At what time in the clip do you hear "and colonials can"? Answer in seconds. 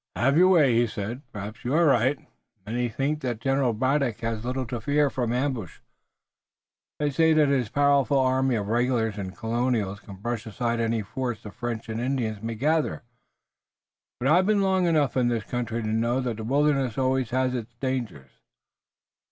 9.19-10.15